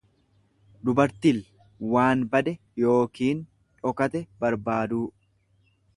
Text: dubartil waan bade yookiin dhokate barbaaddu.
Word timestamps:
dubartil 0.87 1.41
waan 1.95 2.23
bade 2.31 2.55
yookiin 2.85 3.45
dhokate 3.85 4.23
barbaaddu. 4.45 5.07